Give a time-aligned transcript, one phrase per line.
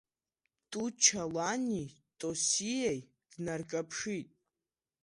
[0.71, 1.85] Туча лани
[2.19, 2.99] Тосиеи
[3.31, 4.29] днарҿаԥшит.